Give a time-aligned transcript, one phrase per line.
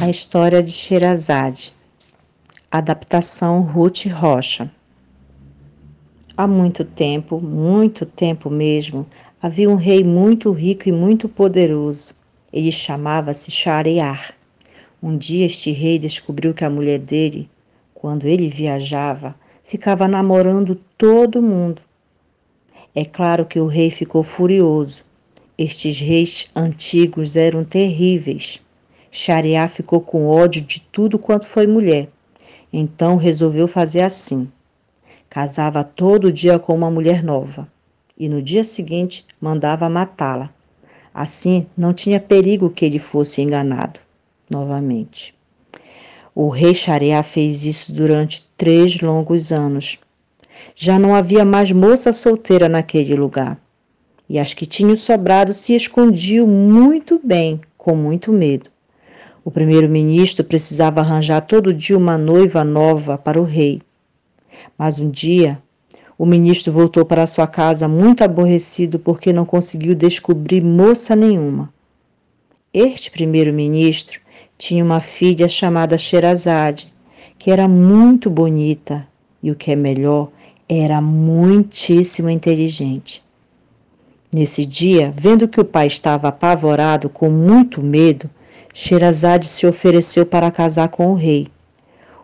[0.00, 1.74] A história de Sherazade.
[2.70, 4.70] Adaptação Ruth Rocha.
[6.36, 9.04] Há muito tempo, muito tempo mesmo,
[9.42, 12.14] havia um rei muito rico e muito poderoso.
[12.52, 14.34] Ele chamava-se Shariar.
[15.02, 17.50] Um dia este rei descobriu que a mulher dele,
[17.92, 21.82] quando ele viajava, ficava namorando todo mundo.
[22.94, 25.02] É claro que o rei ficou furioso.
[25.58, 28.60] Estes reis antigos eram terríveis.
[29.10, 32.08] Shariá ficou com ódio de tudo quanto foi mulher.
[32.72, 34.50] Então resolveu fazer assim.
[35.28, 37.68] Casava todo dia com uma mulher nova
[38.18, 40.50] e no dia seguinte mandava matá-la.
[41.14, 44.00] Assim não tinha perigo que ele fosse enganado
[44.50, 45.34] novamente.
[46.34, 49.98] O rei Shariá fez isso durante três longos anos.
[50.74, 53.60] Já não havia mais moça solteira naquele lugar.
[54.28, 58.70] E as que tinham sobrado se escondiam muito bem, com muito medo.
[59.48, 63.80] O primeiro-ministro precisava arranjar todo dia uma noiva nova para o rei.
[64.76, 65.58] Mas um dia,
[66.18, 71.72] o ministro voltou para sua casa muito aborrecido porque não conseguiu descobrir moça nenhuma.
[72.74, 74.20] Este primeiro-ministro
[74.58, 76.92] tinha uma filha chamada Sherazade,
[77.38, 79.08] que era muito bonita
[79.42, 80.28] e, o que é melhor,
[80.68, 83.24] era muitíssimo inteligente.
[84.30, 88.28] Nesse dia, vendo que o pai estava apavorado com muito medo,
[88.80, 91.48] Sherazade se ofereceu para casar com o rei.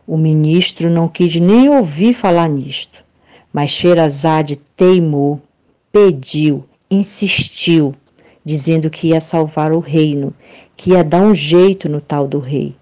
[0.06, 3.02] O ministro não quis nem ouvir falar nisto,
[3.52, 5.42] mas Sherazade teimou,
[5.90, 7.92] pediu, insistiu,
[8.44, 10.32] dizendo que ia salvar o reino,
[10.76, 12.76] que ia dar um jeito no tal do rei.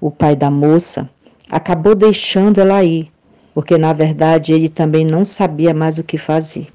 [0.00, 1.10] O pai da moça
[1.50, 3.10] acabou deixando ela ir,
[3.52, 6.68] porque na verdade ele também não sabia mais o que fazer.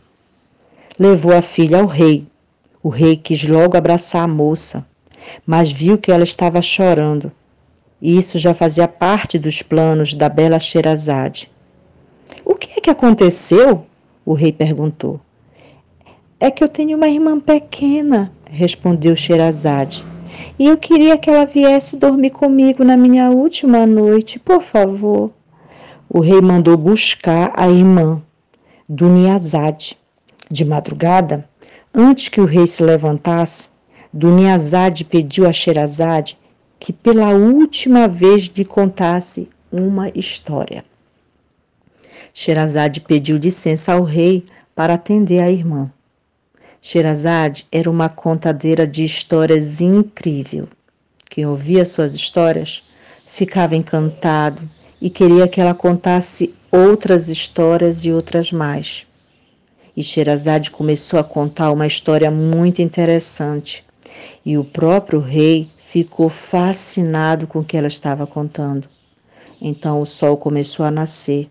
[0.99, 2.27] Levou a filha ao rei.
[2.83, 4.85] O rei quis logo abraçar a moça,
[5.45, 7.31] mas viu que ela estava chorando.
[8.01, 11.49] E isso já fazia parte dos planos da bela Sherazade.
[12.43, 13.85] O que é que aconteceu?
[14.25, 15.19] O rei perguntou.
[16.39, 20.03] É que eu tenho uma irmã pequena, respondeu Sherazade.
[20.59, 25.31] E eu queria que ela viesse dormir comigo na minha última noite, por favor.
[26.09, 28.21] O rei mandou buscar a irmã,
[28.87, 29.97] Duniazade.
[30.51, 31.49] De madrugada,
[31.93, 33.69] antes que o rei se levantasse,
[34.15, 36.37] Duniazade pediu a Sherazade
[36.79, 40.85] que pela última vez lhe contasse uma história.
[42.31, 45.91] Sherazade pediu licença ao rei para atender a irmã.
[46.79, 50.67] Sherazade era uma contadeira de histórias incrível.
[51.27, 52.83] Quem ouvia suas histórias
[53.25, 54.61] ficava encantado
[55.01, 59.07] e queria que ela contasse outras histórias e outras mais.
[59.97, 63.83] E Sherazade começou a contar uma história muito interessante
[64.45, 68.89] e o próprio rei ficou fascinado com o que ela estava contando.
[69.61, 71.49] Então o sol começou a nascer.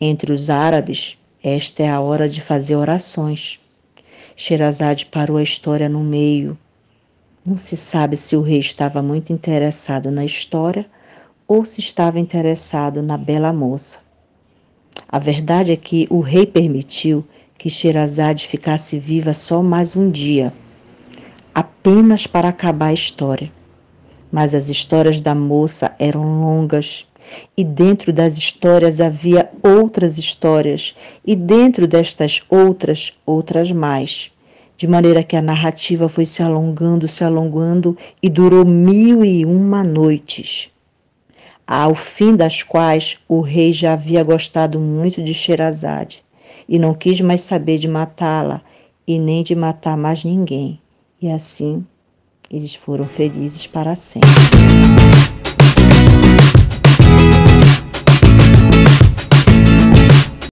[0.00, 3.60] Entre os árabes, esta é a hora de fazer orações.
[4.36, 6.56] Sherazade parou a história no meio.
[7.44, 10.86] Não se sabe se o rei estava muito interessado na história
[11.46, 14.00] ou se estava interessado na bela moça.
[15.08, 17.26] A verdade é que o rei permitiu
[17.58, 20.52] que Sherazade ficasse viva só mais um dia
[21.54, 23.52] apenas para acabar a história.
[24.30, 27.06] Mas as histórias da moça eram longas,
[27.56, 30.94] e dentro das histórias havia outras histórias,
[31.26, 34.32] e dentro destas outras, outras mais.
[34.76, 39.84] De maneira que a narrativa foi se alongando, se alongando e durou mil e uma
[39.84, 40.72] noites.
[41.66, 46.24] Ao fim das quais o rei já havia gostado muito de Sherazade
[46.68, 48.60] e não quis mais saber de matá-la
[49.06, 50.80] e nem de matar mais ninguém.
[51.22, 51.86] E assim
[52.50, 54.28] eles foram felizes para sempre.